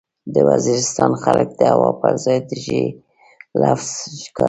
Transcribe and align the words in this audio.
د 0.33 0.35
وزيرستان 0.49 1.11
خلک 1.23 1.47
د 1.59 1.61
هو 1.75 1.89
پرځای 2.01 2.37
د 2.49 2.51
ژې 2.63 2.83
لفظ 3.61 3.89
کاروي. 4.35 4.39